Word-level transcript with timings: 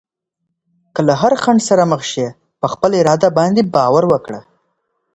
که 0.93 1.01
له 1.07 1.13
هر 1.21 1.33
خنډ 1.41 1.59
سره 1.69 1.83
مخ 1.91 2.01
شې، 2.11 2.27
په 2.61 2.67
خپل 2.73 2.91
اراده 2.99 3.29
باندې 3.37 3.69
باور 3.75 4.03
وکړه. 4.09 4.39